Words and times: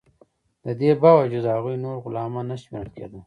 د 0.65 0.67
دې 0.79 0.91
باوجود 1.03 1.45
هغوی 1.53 1.75
نور 1.83 1.95
غلامان 2.05 2.45
نه 2.51 2.55
شمیرل 2.61 2.89
کیدل. 2.95 3.19